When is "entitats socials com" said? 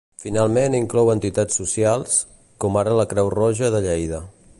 1.13-2.79